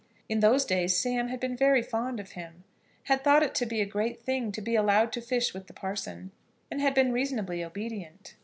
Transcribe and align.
In 0.27 0.39
those 0.39 0.65
days 0.65 0.97
Sam 0.97 1.27
had 1.27 1.39
been 1.39 1.55
very 1.55 1.83
fond 1.83 2.19
of 2.19 2.31
him, 2.31 2.63
had 3.03 3.23
thought 3.23 3.43
it 3.43 3.53
to 3.53 3.67
be 3.67 3.81
a 3.81 3.85
great 3.85 4.19
thing 4.19 4.51
to 4.53 4.59
be 4.59 4.73
allowed 4.75 5.13
to 5.13 5.21
fish 5.21 5.53
with 5.53 5.67
the 5.67 5.73
parson, 5.73 6.31
and 6.71 6.81
had 6.81 6.95
been 6.95 7.11
reasonably 7.13 7.63
obedient. 7.63 8.35